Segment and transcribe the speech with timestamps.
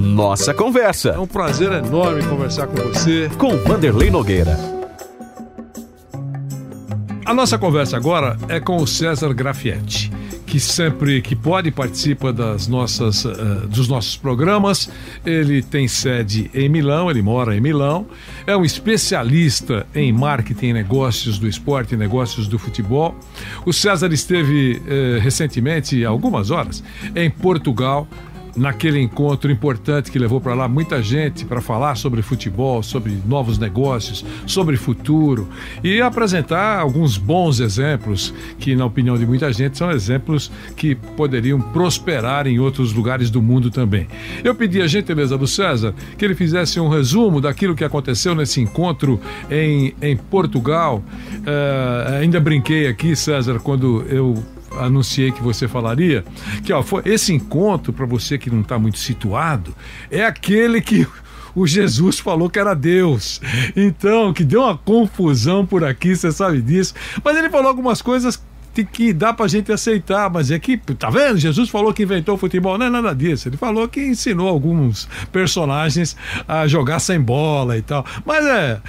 [0.00, 1.10] Nossa Conversa.
[1.10, 3.30] É um prazer enorme conversar com você.
[3.36, 4.56] Com Vanderlei Nogueira.
[7.26, 10.10] A nossa conversa agora é com o César Grafietti,
[10.46, 14.90] que sempre que pode participa das nossas, uh, dos nossos programas.
[15.24, 18.06] Ele tem sede em Milão, ele mora em Milão.
[18.46, 23.14] É um especialista em marketing negócios do esporte negócios do futebol.
[23.66, 26.82] O César esteve uh, recentemente, algumas horas,
[27.14, 28.08] em Portugal
[28.56, 33.58] naquele encontro importante que levou para lá muita gente para falar sobre futebol, sobre novos
[33.58, 35.48] negócios, sobre futuro
[35.82, 41.60] e apresentar alguns bons exemplos que, na opinião de muita gente, são exemplos que poderiam
[41.60, 44.06] prosperar em outros lugares do mundo também.
[44.42, 48.60] Eu pedi a gentileza do César que ele fizesse um resumo daquilo que aconteceu nesse
[48.60, 51.02] encontro em, em Portugal.
[51.38, 54.42] Uh, ainda brinquei aqui, César, quando eu
[54.78, 56.24] anunciei que você falaria,
[56.64, 59.74] que ó, foi esse encontro para você que não está muito situado,
[60.10, 61.06] é aquele que
[61.54, 63.40] o Jesus falou que era Deus.
[63.76, 66.94] Então, que deu uma confusão por aqui, você sabe disso.
[67.24, 68.40] Mas ele falou algumas coisas
[68.80, 71.38] tem que dar pra gente aceitar, mas é que, tá vendo?
[71.38, 73.48] Jesus falou que inventou o futebol, não é nada disso.
[73.48, 78.04] Ele falou que ensinou alguns personagens a jogar sem bola e tal.
[78.24, 78.80] Mas é,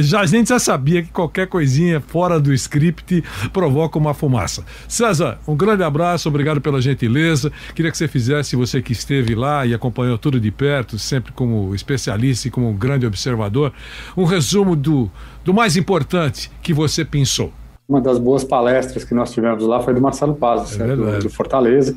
[0.00, 4.64] já, a gente já sabia que qualquer coisinha fora do script provoca uma fumaça.
[4.86, 7.50] César, um grande abraço, obrigado pela gentileza.
[7.74, 11.74] Queria que você fizesse, você que esteve lá e acompanhou tudo de perto, sempre como
[11.74, 13.72] especialista e como um grande observador,
[14.16, 15.10] um resumo do,
[15.44, 17.52] do mais importante que você pensou
[17.88, 21.30] uma das boas palestras que nós tivemos lá foi do Marcelo Paz, é do, do,
[21.30, 21.96] Fortaleza,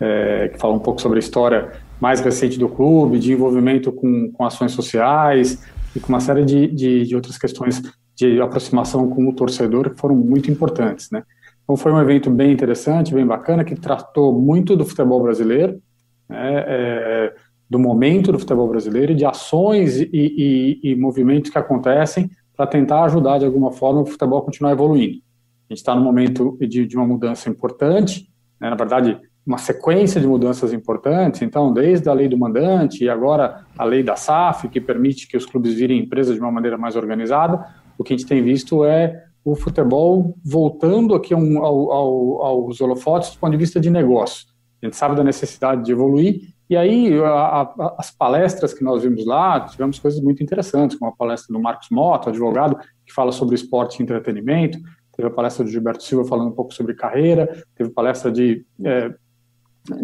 [0.00, 4.32] é, que falou um pouco sobre a história mais recente do clube, de envolvimento com,
[4.32, 7.80] com ações sociais e com uma série de, de, de, outras questões
[8.16, 11.22] de aproximação com o torcedor que foram muito importantes, né?
[11.62, 15.80] Então foi um evento bem interessante, bem bacana, que tratou muito do futebol brasileiro,
[16.28, 17.34] né, é,
[17.68, 22.66] do momento do futebol brasileiro e de ações e, e, e movimentos que acontecem para
[22.66, 25.27] tentar ajudar de alguma forma o futebol a continuar evoluindo.
[25.68, 28.28] A gente está num momento de, de, uma mudança importante,
[28.58, 31.42] né, na verdade, uma sequência de mudanças importantes.
[31.42, 35.36] Então, desde a lei do mandante e agora a lei da SAF, que permite que
[35.36, 37.66] os clubes virem empresas de uma maneira mais organizada,
[37.98, 43.30] o que a gente tem visto é o futebol voltando aqui ao, ao, aos holofotes
[43.30, 44.46] do ponto de vista de negócio.
[44.82, 49.02] A gente sabe da necessidade de evoluir, e aí a, a, as palestras que nós
[49.02, 53.32] vimos lá, tivemos coisas muito interessantes, como a palestra do Marcos Mota, advogado, que fala
[53.32, 54.78] sobre esporte e entretenimento,
[55.18, 59.12] teve a palestra do Gilberto Silva falando um pouco sobre carreira, teve palestra de, é,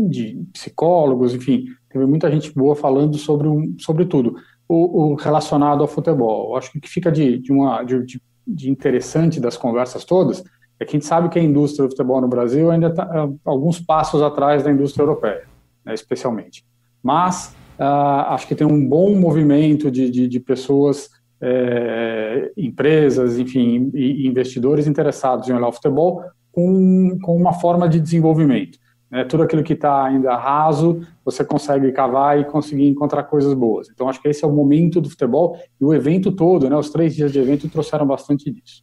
[0.08, 4.34] de psicólogos, enfim, teve muita gente boa falando sobre, um, sobre tudo,
[4.68, 6.56] o, o relacionado ao futebol.
[6.56, 10.42] Acho que o que fica de, de, uma, de, de interessante das conversas todas
[10.80, 13.32] é que a gente sabe que a indústria do futebol no Brasil ainda está é,
[13.44, 15.44] alguns passos atrás da indústria europeia,
[15.84, 16.64] né, especialmente.
[17.00, 21.08] Mas uh, acho que tem um bom movimento de, de, de pessoas
[21.44, 28.00] é, empresas, enfim, e investidores interessados em olhar o futebol com, com uma forma de
[28.00, 28.78] desenvolvimento.
[29.10, 29.24] Né?
[29.24, 33.88] Tudo aquilo que está ainda raso, você consegue cavar e conseguir encontrar coisas boas.
[33.90, 36.76] Então, acho que esse é o momento do futebol e o evento todo, né?
[36.76, 38.82] os três dias de evento trouxeram bastante disso.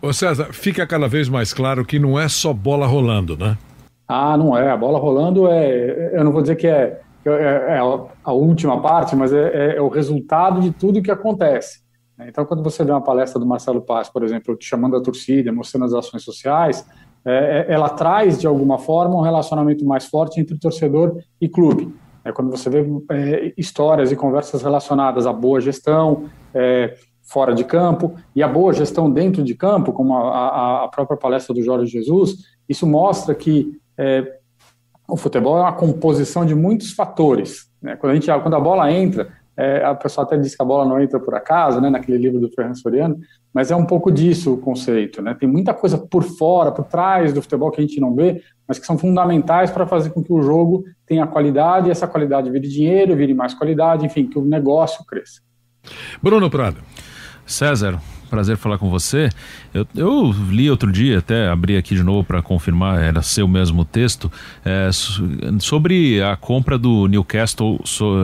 [0.00, 3.58] Ô César, fica cada vez mais claro que não é só bola rolando, né?
[4.08, 4.70] Ah, não é.
[4.70, 6.16] A bola rolando é.
[6.16, 7.78] Eu não vou dizer que é, é, é
[8.24, 11.80] a última parte, mas é, é, é o resultado de tudo que acontece.
[12.20, 12.26] Né?
[12.28, 15.86] Então, quando você vê uma palestra do Marcelo Paz, por exemplo, chamando a torcida, mostrando
[15.86, 16.86] as ações sociais,
[17.24, 21.94] é, é, ela traz, de alguma forma, um relacionamento mais forte entre torcedor e clube.
[22.22, 27.64] É quando você vê é, histórias e conversas relacionadas à boa gestão, é, fora de
[27.64, 31.62] campo, e a boa gestão dentro de campo, como a, a, a própria palestra do
[31.62, 32.36] Jorge Jesus,
[32.68, 34.38] isso mostra que é,
[35.08, 37.70] o futebol é uma composição de muitos fatores.
[37.80, 37.96] Né?
[37.96, 40.86] Quando, a gente, quando a bola entra, é, a pessoa até diz que a bola
[40.86, 43.18] não entra por acaso, né, naquele livro do Ferran Soriano,
[43.52, 45.36] mas é um pouco disso o conceito, né?
[45.38, 48.78] Tem muita coisa por fora, por trás do futebol que a gente não vê, mas
[48.78, 52.68] que são fundamentais para fazer com que o jogo tenha qualidade, e essa qualidade vire
[52.68, 55.42] dinheiro, vire mais qualidade, enfim, que o negócio cresça.
[56.22, 56.78] Bruno Prado.
[57.44, 59.28] César, prazer falar com você.
[59.74, 63.84] Eu, eu li outro dia, até abri aqui de novo para confirmar, era seu mesmo
[63.84, 64.30] texto,
[64.64, 64.88] é,
[65.58, 68.14] sobre a compra do Newcastle so,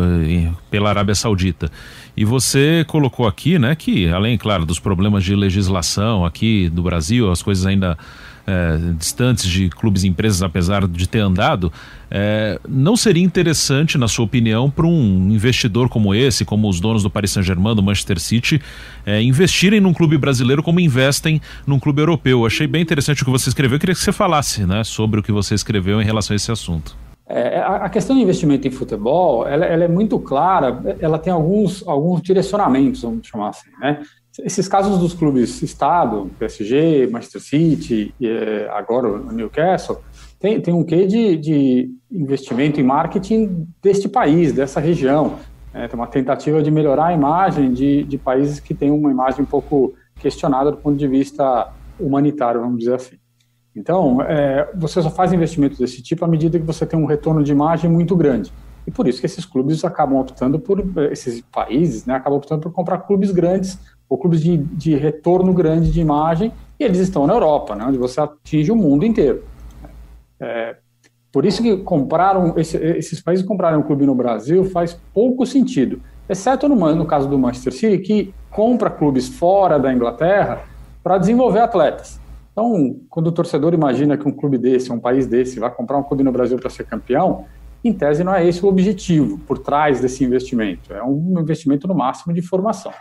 [0.70, 1.70] pela Arábia Saudita.
[2.16, 7.30] E você colocou aqui, né, que além, claro, dos problemas de legislação aqui do Brasil,
[7.30, 7.98] as coisas ainda
[8.46, 11.72] é, distantes de clubes e empresas, apesar de ter andado,
[12.10, 17.02] é, não seria interessante, na sua opinião, para um investidor como esse, como os donos
[17.02, 18.62] do Paris Saint-Germain, do Manchester City,
[19.04, 22.40] é, investirem num clube brasileiro como investem num clube europeu?
[22.40, 23.76] Eu achei bem interessante o que você escreveu.
[23.76, 26.52] Eu queria que você falasse né, sobre o que você escreveu em relação a esse
[26.52, 27.05] assunto.
[27.28, 31.86] É, a, questão do investimento em futebol, ela, ela, é muito clara, ela tem alguns,
[31.86, 34.00] alguns direcionamentos, vamos chamar assim, né?
[34.44, 39.98] Esses casos dos clubes Estado, PSG, Manchester City, e, é, agora o Newcastle,
[40.38, 45.36] tem, tem um quê de, de investimento em marketing deste país, dessa região.
[45.74, 49.42] É, tem uma tentativa de melhorar a imagem de, de países que têm uma imagem
[49.42, 53.16] um pouco questionada do ponto de vista humanitário, vamos dizer assim.
[53.76, 57.44] Então, é, você só faz investimentos desse tipo à medida que você tem um retorno
[57.44, 58.50] de imagem muito grande.
[58.86, 62.72] E por isso que esses clubes acabam optando por, esses países, né, acabam optando por
[62.72, 63.78] comprar clubes grandes,
[64.08, 67.98] ou clubes de, de retorno grande de imagem, e eles estão na Europa, né, onde
[67.98, 69.44] você atinge o mundo inteiro.
[70.40, 70.76] É,
[71.30, 76.00] por isso que compraram, esse, esses países compraram um clube no Brasil faz pouco sentido,
[76.28, 80.62] exceto no, no caso do Manchester City, que compra clubes fora da Inglaterra
[81.02, 82.24] para desenvolver atletas.
[82.56, 86.02] Então, quando o torcedor imagina que um clube desse, um país desse, vai comprar um
[86.02, 87.44] clube no Brasil para ser campeão,
[87.84, 90.90] em tese não é esse o objetivo por trás desse investimento.
[90.90, 92.92] É um investimento no máximo de formação.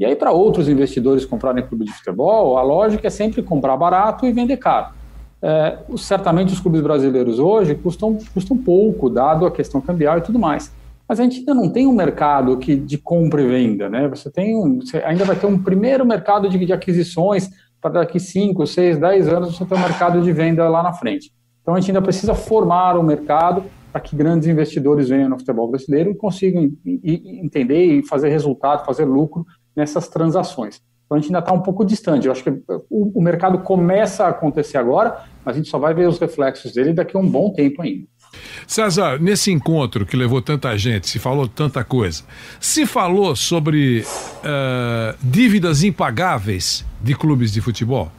[0.00, 4.24] E aí, para outros investidores comprarem clube de futebol, a lógica é sempre comprar barato
[4.24, 4.94] e vender caro.
[5.42, 10.38] É, certamente os clubes brasileiros hoje custam, custam pouco, dado a questão cambial e tudo
[10.38, 10.72] mais.
[11.06, 14.08] Mas a gente ainda não tem um mercado que, de compra e venda, né?
[14.08, 17.50] Você tem um, você ainda vai ter um primeiro mercado de, de aquisições
[17.84, 21.30] para daqui 5, 6, 10 anos você ter um mercado de venda lá na frente.
[21.60, 25.68] Então a gente ainda precisa formar o mercado para que grandes investidores venham no futebol
[25.68, 29.44] brasileiro e consigam entender e fazer resultado, fazer lucro
[29.76, 30.80] nessas transações.
[31.04, 32.24] Então a gente ainda está um pouco distante.
[32.24, 36.08] Eu acho que o, mercado começa a acontecer agora, mas a gente só vai ver
[36.08, 38.06] os reflexos dele daqui a um bom tempo ainda.
[38.66, 42.22] César, nesse encontro que levou tanta gente, se falou tanta coisa,
[42.60, 48.10] se falou sobre uh, dívidas impagáveis de clubes de futebol?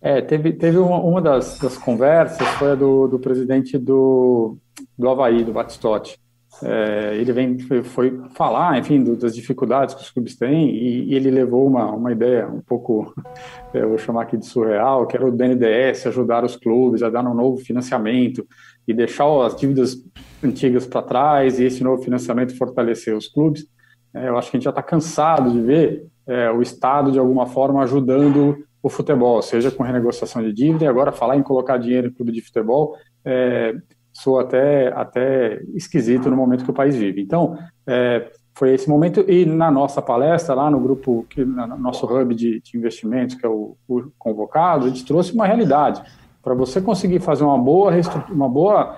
[0.00, 4.56] É, teve, teve uma, uma das, das, conversas, foi a do, do presidente do,
[4.96, 6.16] do Havaí, do Batistotti.
[6.62, 11.14] É, ele vem, foi, falar, enfim, do, das dificuldades que os clubes têm e, e,
[11.14, 13.12] ele levou uma, uma ideia um pouco,
[13.74, 17.10] é, eu vou chamar aqui de surreal, que era o BNDES ajudar os clubes a
[17.10, 18.46] dar um novo financiamento
[18.88, 19.96] e deixar as dívidas
[20.42, 23.66] antigas para trás e esse novo financiamento fortalecer os clubes.
[24.14, 27.18] É, eu acho que a gente já está cansado de ver é, o Estado, de
[27.18, 31.76] alguma forma, ajudando o futebol, seja com renegociação de dívida, e agora falar em colocar
[31.76, 33.74] dinheiro em clube de futebol é,
[34.16, 37.20] sou até, até esquisito no momento que o país vive.
[37.20, 42.06] Então, é, foi esse momento, e na nossa palestra, lá no grupo, que, no nosso
[42.06, 46.02] hub de, de investimentos, que é o, o, convocado, a gente trouxe uma realidade.
[46.42, 47.92] Para você conseguir fazer uma boa,
[48.30, 48.96] uma boa,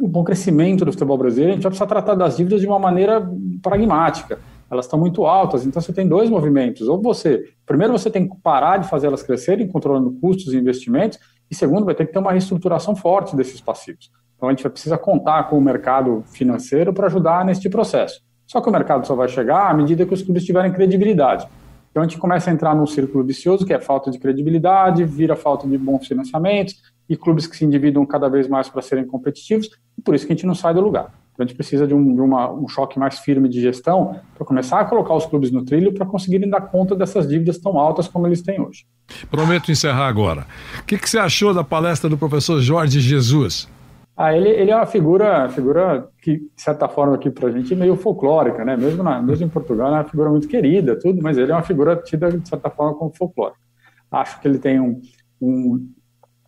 [0.00, 2.78] um bom crescimento do futebol brasileiro, a gente vai precisar tratar das dívidas de uma
[2.78, 3.28] maneira
[3.60, 4.38] pragmática
[4.70, 6.88] elas estão muito altas, então você tem dois movimentos.
[6.88, 11.18] Ou você, primeiro você tem que parar de fazer elas crescerem, controlando custos e investimentos,
[11.50, 14.10] e segundo, vai ter que ter uma reestruturação forte desses passivos.
[14.36, 18.20] Então a gente vai precisar contar com o mercado financeiro para ajudar neste processo.
[18.46, 21.48] Só que o mercado só vai chegar à medida que os clubes tiverem credibilidade.
[21.90, 25.36] Então a gente começa a entrar num círculo vicioso, que é falta de credibilidade, vira
[25.36, 29.68] falta de bons financiamentos, e clubes que se endividam cada vez mais para serem competitivos,
[29.96, 31.12] e por isso que a gente não sai do lugar.
[31.34, 34.46] Então a gente precisa de, um, de uma, um choque mais firme de gestão para
[34.46, 38.06] começar a colocar os clubes no trilho para conseguirem dar conta dessas dívidas tão altas
[38.06, 38.86] como eles têm hoje.
[39.28, 40.46] Prometo encerrar agora.
[40.78, 43.68] O que, que você achou da palestra do professor Jorge Jesus?
[44.16, 47.72] Ah, ele, ele é uma figura, figura que, de certa forma, aqui para a gente
[47.72, 48.76] é meio folclórica, né?
[48.76, 51.62] Mesmo, na, mesmo em Portugal, é uma figura muito querida, tudo, mas ele é uma
[51.62, 53.58] figura tida, de certa forma, como folclórica.
[54.12, 55.00] Acho que ele tem um,
[55.42, 55.88] um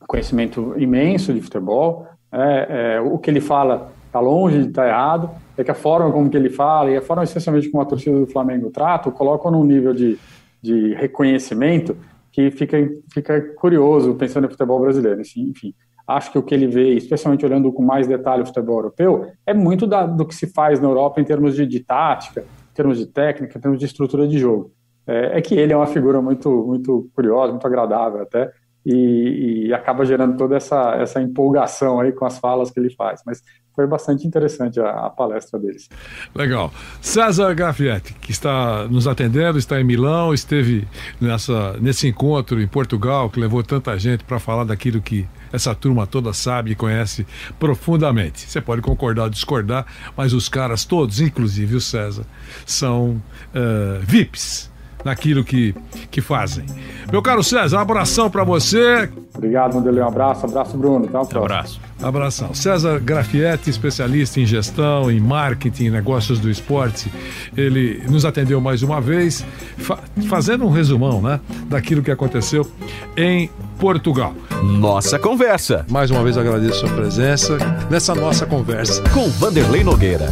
[0.06, 2.06] conhecimento imenso de futebol.
[2.30, 5.74] É, é, o que ele fala está longe de estar tá errado, é que a
[5.74, 9.10] forma como que ele fala e a forma essencialmente como a torcida do Flamengo trata,
[9.10, 10.18] colocam num nível de,
[10.62, 11.96] de reconhecimento
[12.32, 12.76] que fica,
[13.12, 15.20] fica curioso pensando em futebol brasileiro.
[15.20, 15.74] Assim, enfim,
[16.06, 19.54] acho que o que ele vê, especialmente olhando com mais detalhe o futebol europeu, é
[19.54, 22.98] muito da, do que se faz na Europa em termos de, de tática, em termos
[22.98, 24.70] de técnica, em termos de estrutura de jogo.
[25.06, 28.50] É, é que ele é uma figura muito, muito curiosa, muito agradável até,
[28.84, 33.20] e, e, acaba gerando toda essa, essa empolgação aí com as falas que ele faz.
[33.26, 33.42] Mas
[33.76, 35.88] foi bastante interessante a, a, palestra deles.
[36.34, 36.72] Legal.
[37.00, 40.88] César Gaffietti, que está nos atendendo, está em Milão, esteve
[41.20, 46.06] nessa, nesse encontro em Portugal, que levou tanta gente para falar daquilo que essa turma
[46.06, 47.26] toda sabe e conhece
[47.58, 48.40] profundamente.
[48.40, 52.24] Você pode concordar ou discordar, mas os caras todos, inclusive o César,
[52.64, 53.22] são
[53.54, 54.74] uh, VIPs
[55.06, 55.72] naquilo que,
[56.10, 56.66] que fazem.
[57.10, 59.08] Meu caro César, um abração para você.
[59.32, 60.02] Obrigado, Mandelei.
[60.02, 61.06] Um abraço, abraço, Bruno.
[61.06, 61.80] Até Um abraço.
[62.02, 62.52] Abração.
[62.52, 67.10] César Grafietti, especialista em gestão, em marketing, em negócios do esporte.
[67.56, 69.44] Ele nos atendeu mais uma vez,
[69.78, 69.98] fa
[70.28, 72.68] fazendo um resumão né, daquilo que aconteceu
[73.16, 73.48] em
[73.78, 74.34] Portugal.
[74.64, 75.86] Nossa conversa.
[75.88, 77.58] Mais uma vez agradeço a sua presença
[77.88, 79.02] nessa nossa conversa.
[79.10, 80.26] Com Vanderlei Nogueira.